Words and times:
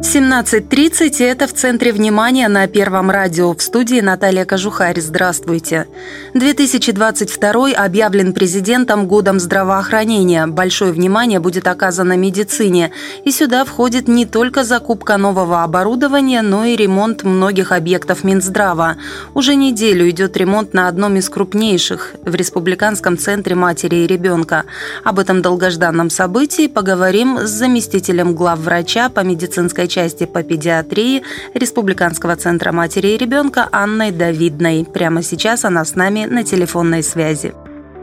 17.30 0.00 1.22
это 1.24 1.46
в 1.46 1.52
центре 1.52 1.92
внимания 1.92 2.48
на 2.48 2.66
Первом 2.66 3.10
радио. 3.10 3.54
В 3.54 3.60
студии 3.60 4.00
Наталья 4.00 4.46
Кожухарь. 4.46 4.98
Здравствуйте. 4.98 5.88
2022 6.32 7.72
объявлен 7.72 8.32
президентом 8.32 9.06
годом 9.06 9.38
здравоохранения. 9.38 10.46
Большое 10.46 10.92
внимание 10.92 11.38
будет 11.38 11.68
оказано 11.68 12.16
медицине. 12.16 12.92
И 13.24 13.30
сюда 13.30 13.66
входит 13.66 14.08
не 14.08 14.24
только 14.24 14.64
закупка 14.64 15.18
нового 15.18 15.62
оборудования, 15.62 16.40
но 16.40 16.64
и 16.64 16.76
ремонт 16.76 17.22
многих 17.22 17.70
объектов 17.70 18.24
Минздрава. 18.24 18.96
Уже 19.34 19.54
неделю 19.54 20.08
идет 20.08 20.34
ремонт 20.36 20.72
на 20.72 20.88
одном 20.88 21.16
из 21.16 21.28
крупнейших 21.28 22.14
в 22.24 22.34
Республиканском 22.34 23.18
центре 23.18 23.54
матери 23.54 23.96
и 23.96 24.06
ребенка. 24.06 24.64
Об 25.04 25.18
этом 25.18 25.42
долгожданном 25.42 26.08
событии 26.08 26.68
поговорим 26.68 27.40
с 27.40 27.50
заместителем 27.50 28.34
главврача 28.34 29.10
по 29.10 29.20
медицинской 29.20 29.89
части 29.90 30.24
по 30.24 30.42
педиатрии 30.42 31.22
Республиканского 31.52 32.36
центра 32.36 32.72
матери 32.72 33.08
и 33.08 33.18
ребенка 33.18 33.68
Анной 33.72 34.12
Давидной. 34.12 34.86
Прямо 34.86 35.22
сейчас 35.22 35.66
она 35.66 35.84
с 35.84 35.94
нами 35.94 36.24
на 36.24 36.44
телефонной 36.44 37.02
связи. 37.02 37.52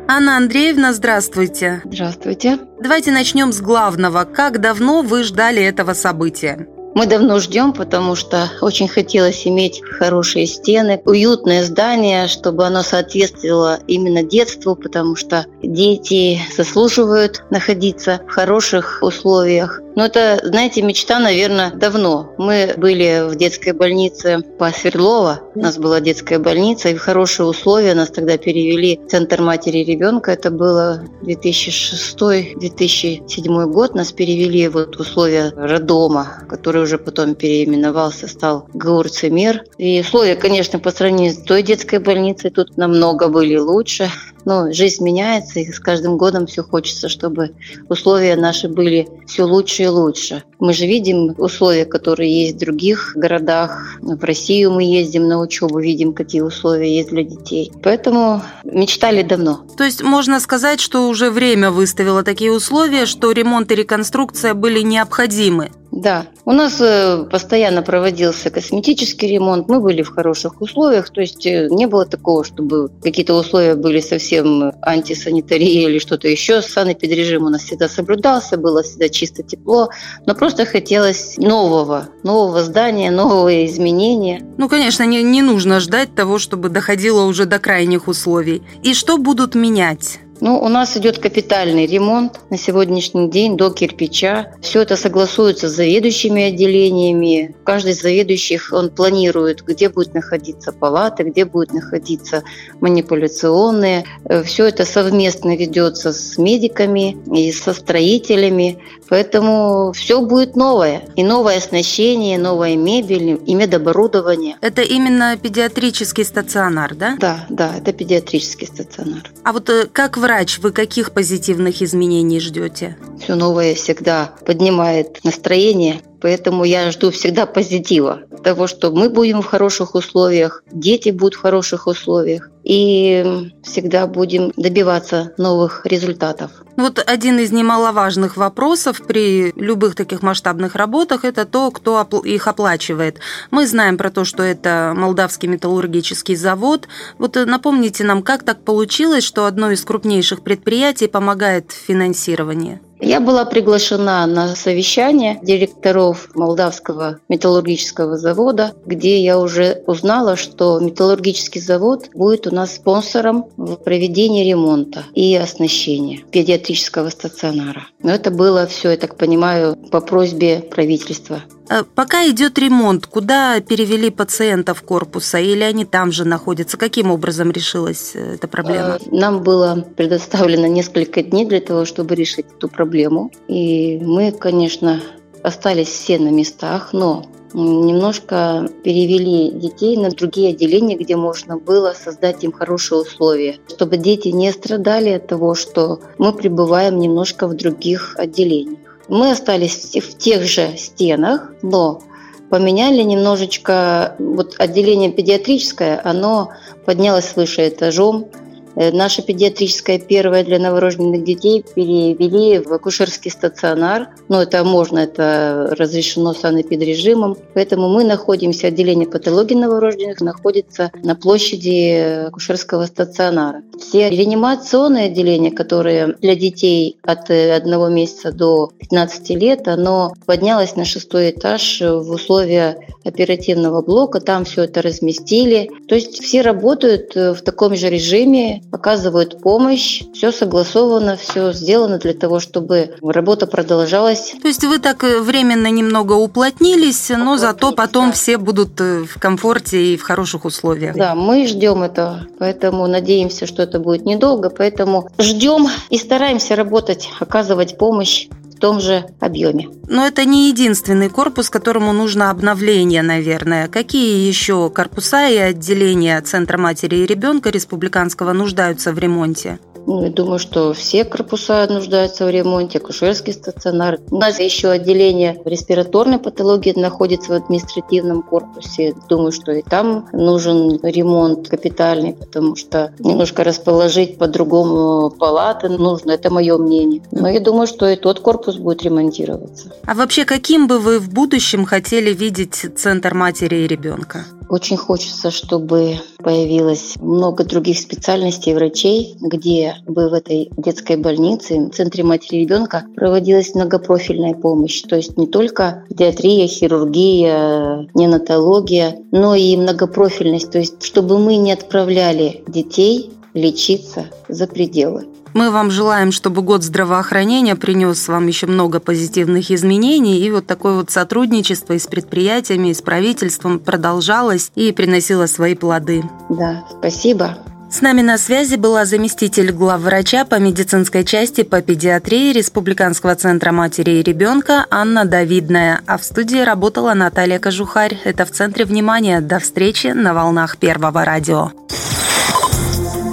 Анна 0.09 0.37
Андреевна, 0.37 0.93
здравствуйте. 0.93 1.81
Здравствуйте. 1.83 2.59
Давайте 2.81 3.11
начнем 3.11 3.51
с 3.51 3.59
главного. 3.59 4.23
Как 4.23 4.61
давно 4.61 5.01
вы 5.01 5.23
ждали 5.23 5.61
этого 5.63 5.93
события? 5.93 6.67
Мы 6.97 7.05
давно 7.05 7.39
ждем, 7.39 7.73
потому 7.73 8.15
что 8.15 8.49
очень 8.61 8.87
хотелось 8.87 9.45
иметь 9.45 9.83
хорошие 9.99 10.47
стены, 10.47 10.99
уютное 11.05 11.63
здание, 11.63 12.27
чтобы 12.27 12.65
оно 12.65 12.81
соответствовало 12.81 13.79
именно 13.85 14.23
детству, 14.23 14.75
потому 14.75 15.15
что 15.15 15.45
дети 15.61 16.39
заслуживают 16.57 17.43
находиться 17.51 18.21
в 18.27 18.31
хороших 18.31 18.99
условиях. 19.03 19.79
Но 19.97 20.05
это, 20.05 20.39
знаете, 20.43 20.83
мечта, 20.83 21.17
наверное, 21.17 21.71
давно. 21.71 22.35
Мы 22.37 22.75
были 22.77 23.27
в 23.27 23.35
детской 23.35 23.71
больнице 23.71 24.43
по 24.59 24.69
Свердлова. 24.69 25.41
У 25.55 25.59
нас 25.59 25.79
была 25.79 25.99
детская 25.99 26.37
больница, 26.37 26.89
и 26.89 26.93
в 26.93 26.99
хорошие 26.99 27.47
условия 27.47 27.95
нас 27.95 28.11
тогда 28.11 28.37
перевели 28.37 28.99
в 29.03 29.07
Центр 29.09 29.41
матери 29.41 29.79
и 29.79 29.83
ребенка. 29.83 30.33
Это 30.33 30.51
было 30.51 31.03
2006-2007 31.23 33.65
год. 33.71 33.95
Нас 33.95 34.11
перевели 34.11 34.67
вот 34.67 34.97
в 34.97 34.99
условия 34.99 35.51
роддома, 35.55 36.43
который 36.47 36.83
уже 36.83 36.99
потом 36.99 37.33
переименовался, 37.33 38.27
стал 38.27 38.69
Гаурцемир. 38.75 39.63
И 39.79 40.01
условия, 40.01 40.35
конечно, 40.35 40.77
по 40.77 40.91
сравнению 40.91 41.33
с 41.33 41.37
той 41.37 41.63
детской 41.63 41.97
больницей 41.97 42.51
тут 42.51 42.77
намного 42.77 43.29
были 43.29 43.57
лучше. 43.57 44.11
Но 44.47 44.71
жизнь 44.71 45.03
меняется, 45.03 45.59
и 45.59 45.69
с 45.69 45.77
каждым 45.77 46.15
годом 46.15 46.47
все 46.47 46.63
хочется, 46.63 47.09
чтобы 47.09 47.51
условия 47.89 48.37
наши 48.37 48.69
были 48.69 49.05
все 49.27 49.43
лучше 49.43 49.83
и 49.83 49.87
лучше. 49.87 50.41
Мы 50.59 50.71
же 50.71 50.85
видим 50.85 51.35
условия, 51.37 51.83
которые 51.83 52.43
есть 52.43 52.55
в 52.55 52.59
других 52.59 53.11
городах. 53.17 53.97
В 53.99 54.23
Россию 54.23 54.71
мы 54.71 54.83
ездим 54.83 55.27
на 55.27 55.41
учебу, 55.41 55.79
видим, 55.79 56.13
какие 56.13 56.39
условия 56.39 56.95
есть 56.95 57.09
для 57.09 57.23
детей. 57.23 57.73
Поэтому 57.83 58.41
мечтали 58.63 59.21
давно. 59.21 59.65
То 59.77 59.83
есть 59.83 60.01
можно 60.01 60.39
сказать, 60.39 60.79
что 60.79 61.09
уже 61.09 61.29
время 61.29 61.69
выставило 61.69 62.23
такие 62.23 62.53
условия, 62.53 63.05
что 63.05 63.33
ремонт 63.33 63.69
и 63.73 63.75
реконструкция 63.75 64.53
были 64.53 64.79
необходимы. 64.79 65.71
Да, 65.97 66.27
у 66.45 66.51
нас 66.51 66.79
э, 66.79 67.23
постоянно 67.23 67.81
проводился 67.81 68.51
косметический 68.51 69.29
ремонт, 69.29 69.67
мы 69.67 69.79
были 69.79 70.03
в 70.03 70.09
хороших 70.09 70.61
условиях, 70.61 71.09
то 71.09 71.21
есть 71.21 71.43
э, 71.47 71.69
не 71.71 71.87
было 71.87 72.05
такого, 72.05 72.43
чтобы 72.43 72.91
какие-то 73.01 73.33
условия 73.33 73.73
были 73.73 73.99
совсем 73.99 74.73
антисанитарии 74.83 75.85
или 75.85 75.97
что-то 75.97 76.27
еще. 76.27 76.61
Санэпидрежим 76.61 77.45
у 77.45 77.49
нас 77.49 77.63
всегда 77.63 77.89
соблюдался, 77.89 78.57
было 78.57 78.83
всегда 78.83 79.09
чисто 79.09 79.41
тепло, 79.41 79.89
но 80.27 80.35
просто 80.35 80.67
хотелось 80.67 81.35
нового, 81.37 82.09
нового 82.21 82.61
здания, 82.61 83.09
нового 83.09 83.65
изменения. 83.65 84.45
Ну, 84.59 84.69
конечно, 84.69 85.01
не, 85.01 85.23
не 85.23 85.41
нужно 85.41 85.79
ждать 85.79 86.13
того, 86.13 86.37
чтобы 86.37 86.69
доходило 86.69 87.23
уже 87.23 87.45
до 87.45 87.57
крайних 87.57 88.07
условий. 88.07 88.61
И 88.83 88.93
что 88.93 89.17
будут 89.17 89.55
менять? 89.55 90.19
Ну, 90.39 90.59
у 90.59 90.67
нас 90.67 90.95
идет 90.97 91.17
капитальный 91.19 91.85
ремонт 91.85 92.39
на 92.49 92.57
сегодняшний 92.57 93.29
день 93.29 93.57
до 93.57 93.71
кирпича. 93.71 94.53
Все 94.61 94.81
это 94.81 94.95
согласуется 94.95 95.67
с 95.67 95.73
заведующими 95.73 96.43
отделениями. 96.43 97.55
Каждый 97.63 97.93
из 97.93 98.01
заведующих, 98.01 98.71
он 98.71 98.89
планирует, 98.89 99.63
где 99.63 99.89
будут 99.89 100.13
находиться 100.13 100.71
палаты, 100.71 101.23
где 101.23 101.45
будут 101.45 101.73
находиться 101.73 102.43
манипуляционные. 102.81 104.05
Э, 104.25 104.43
все 104.43 104.65
это 104.65 104.85
совместно 104.85 105.55
ведется 105.55 106.13
с 106.13 106.37
медиками 106.37 107.17
и 107.33 107.51
со 107.51 107.73
строителями. 107.73 108.79
Поэтому 109.09 109.91
все 109.93 110.21
будет 110.21 110.55
новое. 110.55 111.03
И 111.15 111.23
новое 111.23 111.57
оснащение, 111.57 112.37
новая 112.37 112.75
мебель, 112.75 113.41
и 113.45 113.55
медоборудование. 113.55 114.57
Это 114.61 114.81
именно 114.81 115.37
педиатрический 115.37 116.25
стационар, 116.25 116.93
да? 116.93 117.15
Да, 117.19 117.45
да, 117.49 117.75
это 117.77 117.93
педиатрический 117.93 118.67
стационар. 118.67 119.31
А 119.43 119.53
вот 119.53 119.69
э, 119.69 119.87
как 119.91 120.17
вы 120.17 120.26
врач, 120.27 120.59
вы 120.59 120.73
каких 120.73 121.13
позитивных 121.13 121.81
изменений 121.81 122.41
ждете? 122.41 122.97
Все 123.23 123.35
новое 123.35 123.75
всегда 123.75 124.33
поднимает 124.45 125.23
настроение, 125.23 126.01
Поэтому 126.21 126.63
я 126.63 126.91
жду 126.91 127.11
всегда 127.11 127.45
позитива, 127.45 128.21
того, 128.43 128.67
что 128.67 128.91
мы 128.91 129.09
будем 129.09 129.41
в 129.41 129.45
хороших 129.45 129.95
условиях, 129.95 130.63
дети 130.71 131.09
будут 131.09 131.35
в 131.35 131.41
хороших 131.41 131.87
условиях, 131.87 132.49
и 132.63 133.51
всегда 133.63 134.07
будем 134.07 134.51
добиваться 134.57 135.33
новых 135.37 135.85
результатов. 135.85 136.51
Вот 136.75 137.01
один 137.05 137.39
из 137.39 137.51
немаловажных 137.51 138.35
вопросов 138.35 139.01
при 139.07 139.53
любых 139.55 139.95
таких 139.95 140.21
масштабных 140.21 140.75
работах– 140.75 141.23
это 141.23 141.45
то, 141.45 141.71
кто 141.71 142.05
их 142.23 142.47
оплачивает. 142.47 143.19
Мы 143.51 143.67
знаем 143.67 143.97
про 143.97 144.11
то, 144.11 144.25
что 144.25 144.43
это 144.43 144.93
Молдавский 144.95 145.47
металлургический 145.47 146.35
завод. 146.35 146.87
Вот 147.17 147.35
напомните 147.35 148.03
нам, 148.03 148.21
как 148.21 148.43
так 148.43 148.63
получилось, 148.63 149.23
что 149.23 149.45
одно 149.45 149.71
из 149.71 149.83
крупнейших 149.83 150.41
предприятий 150.41 151.07
помогает 151.07 151.71
в 151.71 151.75
финансировании? 151.75 152.81
Я 152.99 153.19
была 153.19 153.45
приглашена 153.45 154.25
на 154.25 154.55
совещание 154.55 155.39
директоров 155.43 156.29
Молдавского 156.33 157.19
металлургического 157.29 158.17
завода, 158.17 158.73
где 158.85 159.21
я 159.21 159.37
уже 159.39 159.83
узнала, 159.85 160.35
что 160.35 160.79
металлургический 160.79 161.61
завод 161.61 162.09
будет 162.13 162.47
у 162.47 162.55
нас 162.55 162.75
спонсором 162.75 163.45
в 163.55 163.75
проведении 163.75 164.49
ремонта 164.49 165.03
и 165.13 165.35
оснащения 165.35 166.21
педиатрического 166.31 167.09
стационара. 167.09 167.87
Но 168.01 168.11
это 168.11 168.31
было 168.31 168.65
все, 168.65 168.91
я 168.91 168.97
так 168.97 169.15
понимаю, 169.15 169.75
по 169.91 170.01
просьбе 170.01 170.59
правительства. 170.59 171.43
Э, 171.69 171.83
пока 171.83 172.27
идет 172.29 172.57
ремонт, 172.57 173.07
куда 173.07 173.59
перевели 173.59 174.09
пациентов 174.09 174.81
корпуса 174.81 175.39
или 175.39 175.63
они 175.63 175.85
там 175.85 176.11
же 176.11 176.25
находятся? 176.25 176.77
Каким 176.77 177.11
образом 177.11 177.51
решилась 177.51 178.11
э, 178.15 178.35
эта 178.35 178.47
проблема? 178.47 178.95
Э, 178.95 178.99
нам 179.11 179.43
было 179.43 179.85
предоставлено 179.95 180.67
несколько 180.67 181.21
дней 181.21 181.45
для 181.45 181.59
того, 181.59 181.85
чтобы 181.85 182.15
решить 182.15 182.45
эту 182.55 182.69
проблему. 182.69 183.31
И 183.47 183.99
мы, 183.99 184.31
конечно, 184.31 185.01
остались 185.43 185.87
все 185.87 186.19
на 186.19 186.29
местах, 186.29 186.89
но 186.93 187.25
немножко 187.53 188.69
перевели 188.83 189.51
детей 189.51 189.97
на 189.97 190.09
другие 190.09 190.49
отделения, 190.49 190.97
где 190.97 191.15
можно 191.15 191.57
было 191.57 191.93
создать 191.93 192.43
им 192.43 192.51
хорошие 192.51 193.01
условия, 193.01 193.57
чтобы 193.67 193.97
дети 193.97 194.29
не 194.29 194.51
страдали 194.51 195.09
от 195.09 195.27
того, 195.27 195.55
что 195.55 196.01
мы 196.17 196.33
пребываем 196.33 196.99
немножко 196.99 197.47
в 197.47 197.55
других 197.55 198.15
отделениях. 198.17 198.86
Мы 199.07 199.31
остались 199.31 199.95
в 199.95 200.17
тех 200.17 200.43
же 200.43 200.75
стенах, 200.77 201.53
но 201.61 202.01
поменяли 202.49 203.01
немножечко, 203.01 204.15
вот 204.19 204.55
отделение 204.57 205.11
педиатрическое, 205.11 205.99
оно 206.03 206.51
поднялось 206.85 207.35
выше 207.35 207.67
этажом, 207.67 208.29
Э, 208.77 208.91
наша 208.91 209.23
педиатрическая 209.23 209.97
первая 209.97 210.43
для 210.43 210.59
новорожденных 210.59 211.23
детей 211.23 211.65
перевели 211.75 212.59
в 212.59 212.71
акушерский 212.71 213.31
стационар. 213.31 214.09
Но 214.29 214.43
это 214.43 214.63
можно, 214.63 214.99
это 214.99 215.73
разрешено 215.77 216.33
санэпидрежимом. 216.33 217.37
Поэтому 217.55 217.89
мы 217.89 218.03
находимся, 218.03 218.67
отделение 218.67 219.09
патологии 219.09 219.55
новорожденных 219.55 220.21
находится 220.21 220.91
на 221.03 221.15
площади 221.15 222.27
акушерского 222.27 222.85
стационара. 222.85 223.63
Все 223.79 224.09
реанимационные 224.09 225.05
отделения, 225.05 225.51
которые 225.51 226.15
для 226.21 226.35
детей 226.35 226.97
от 227.03 227.29
э, 227.29 227.55
одного 227.55 227.87
месяца 227.89 228.31
до 228.31 228.71
15 228.79 229.29
лет, 229.31 229.67
оно 229.67 230.13
поднялось 230.25 230.75
на 230.75 230.85
шестой 230.85 231.31
этаж 231.31 231.81
в 231.81 232.11
условия 232.11 232.77
оперативного 233.07 233.81
блока, 233.81 234.19
там 234.19 234.45
все 234.45 234.63
это 234.63 234.81
разместили. 234.81 235.69
То 235.87 235.95
есть 235.95 236.21
все 236.21 236.41
работают 236.41 237.15
э, 237.15 237.33
в 237.33 237.41
таком 237.41 237.75
же 237.75 237.89
режиме, 237.89 238.61
оказывают 238.71 239.41
помощь, 239.41 240.03
все 240.13 240.31
согласовано, 240.31 241.17
все 241.17 241.53
сделано 241.53 241.99
для 241.99 242.13
того, 242.13 242.39
чтобы 242.39 242.95
работа 243.01 243.47
продолжалась. 243.47 244.33
То 244.41 244.47
есть 244.47 244.63
вы 244.63 244.79
так 244.79 245.03
э, 245.03 245.19
временно 245.19 245.67
немного 245.67 246.13
уплотнились, 246.13 247.09
но 247.09 247.37
зато 247.37 247.71
потом 247.71 248.11
все 248.11 248.37
будут 248.37 248.79
в 248.79 249.19
комфорте 249.19 249.93
и 249.93 249.97
в 249.97 250.01
хороших 250.01 250.45
условиях. 250.45 250.95
Да, 250.95 251.15
мы 251.15 251.47
ждем 251.47 251.83
этого, 251.83 252.27
поэтому 252.39 252.87
надеемся, 252.87 253.45
что 253.45 253.66
это 253.67 253.79
будет 253.79 254.05
недолго, 254.05 254.49
поэтому 254.49 255.09
ждем 255.17 255.67
и 255.89 255.97
стараемся 255.97 256.55
работать, 256.55 257.09
оказывать 257.19 257.77
помощь 257.77 258.27
в 258.57 258.59
том 258.59 258.79
же 258.79 259.05
объеме. 259.19 259.69
Но 259.87 260.05
это 260.07 260.25
не 260.25 260.49
единственный 260.49 261.09
корпус, 261.09 261.49
которому 261.49 261.93
нужно 261.93 262.31
обновление, 262.31 263.03
наверное. 263.03 263.67
Какие 263.67 264.27
еще 264.27 264.69
корпуса 264.71 265.27
и 265.27 265.37
отделения 265.37 266.19
Центра 266.21 266.57
матери 266.57 266.97
и 266.97 267.05
ребенка 267.05 267.51
республиканского 267.51 268.33
нуждаются 268.33 268.91
в 268.93 268.97
ремонте? 268.97 269.59
Ну, 269.87 270.03
я 270.03 270.09
думаю, 270.09 270.37
что 270.37 270.73
все 270.73 271.05
корпуса 271.05 271.65
нуждаются 271.69 272.25
в 272.25 272.29
ремонте, 272.29 272.77
акушерский 272.77 273.31
стационар. 273.31 273.99
У 274.11 274.17
нас 274.17 274.37
еще 274.37 274.67
отделение 274.69 275.41
респираторной 275.45 276.19
патологии 276.19 276.77
находится 276.77 277.31
в 277.31 277.35
административном 277.35 278.21
корпусе. 278.21 278.93
Думаю, 279.07 279.31
что 279.31 279.53
и 279.53 279.61
там 279.61 280.09
нужен 280.11 280.77
ремонт 280.83 281.47
капитальный, 281.47 282.13
потому 282.13 282.57
что 282.57 282.91
немножко 282.99 283.45
расположить 283.45 284.17
по-другому 284.17 285.09
палаты 285.09 285.69
нужно. 285.69 286.11
Это 286.11 286.29
мое 286.31 286.57
мнение. 286.57 287.01
Но 287.11 287.29
я 287.29 287.39
думаю, 287.39 287.65
что 287.65 287.87
и 287.87 287.95
тот 287.95 288.19
корпус 288.19 288.57
будет 288.57 288.83
ремонтироваться. 288.83 289.71
А 289.85 289.93
вообще, 289.93 290.25
каким 290.25 290.67
бы 290.67 290.79
вы 290.79 290.99
в 290.99 291.09
будущем 291.13 291.63
хотели 291.63 292.13
видеть 292.13 292.65
Центр 292.75 293.13
матери 293.13 293.55
и 293.55 293.67
ребенка? 293.67 294.25
Очень 294.49 294.77
хочется, 294.77 295.29
чтобы 295.29 295.99
появилось 296.19 296.95
много 297.01 297.43
других 297.43 297.79
специальностей 297.79 298.53
врачей, 298.53 299.17
где 299.19 299.76
бы 299.85 300.09
в 300.09 300.13
этой 300.13 300.49
детской 300.57 300.97
больнице, 300.97 301.59
в 301.59 301.71
центре 301.71 302.03
матери 302.03 302.37
и 302.37 302.41
ребенка 302.41 302.85
проводилась 302.95 303.53
многопрофильная 303.55 304.33
помощь. 304.33 304.81
То 304.81 304.95
есть 304.95 305.17
не 305.17 305.27
только 305.27 305.83
педиатрия, 305.89 306.47
хирургия, 306.47 307.87
неонатология, 307.93 308.97
но 309.11 309.35
и 309.35 309.55
многопрофильность. 309.57 310.51
То 310.51 310.59
есть 310.59 310.83
чтобы 310.83 311.19
мы 311.19 311.35
не 311.37 311.51
отправляли 311.51 312.43
детей 312.47 313.11
лечиться 313.33 314.05
за 314.27 314.47
пределы. 314.47 315.05
Мы 315.33 315.51
вам 315.51 315.69
желаем, 315.69 316.11
чтобы 316.11 316.41
год 316.41 316.63
здравоохранения 316.63 317.55
принес 317.55 318.07
вам 318.07 318.25
еще 318.27 318.47
много 318.47 318.79
позитивных 318.79 319.51
изменений, 319.51 320.19
и 320.19 320.31
вот 320.31 320.47
такое 320.47 320.73
вот 320.73 320.89
сотрудничество 320.89 321.73
и 321.73 321.79
с 321.79 321.85
предприятиями, 321.85 322.69
и 322.69 322.73
с 322.73 322.81
правительством 322.81 323.59
продолжалось 323.59 324.51
и 324.55 324.71
приносило 324.71 325.27
свои 325.27 325.53
плоды. 325.53 326.03
Да, 326.29 326.65
спасибо. 326.79 327.37
С 327.69 327.81
нами 327.81 328.01
на 328.01 328.17
связи 328.17 328.55
была 328.55 328.85
заместитель 328.85 329.51
главврача 329.51 330.23
по 330.25 330.35
медицинской 330.35 331.03
части 331.03 331.43
по 331.43 331.61
педиатрии 331.61 332.31
Республиканского 332.31 333.13
центра 333.15 333.51
матери 333.51 333.99
и 333.99 334.03
ребенка 334.03 334.65
Анна 334.69 335.03
Давидная, 335.03 335.81
а 335.85 335.97
в 335.97 336.03
студии 336.05 336.39
работала 336.39 336.93
Наталья 336.93 337.39
Кожухарь. 337.39 337.97
Это 338.05 338.25
в 338.25 338.31
центре 338.31 338.63
внимания. 338.63 339.19
До 339.19 339.39
встречи 339.39 339.87
на 339.87 340.13
волнах 340.13 340.57
Первого 340.57 341.03
радио. 341.03 341.51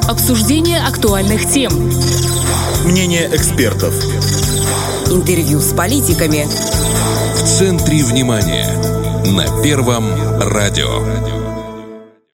Обсуждение 0.08 0.80
актуальных 0.80 1.50
тем. 1.50 1.72
Мнение 2.84 3.28
экспертов. 3.32 3.92
Интервью 5.10 5.58
с 5.58 5.72
политиками. 5.74 6.46
В 6.46 7.44
центре 7.44 8.04
внимания. 8.04 8.68
На 9.32 9.62
Первом 9.62 10.04
радио. 10.40 11.33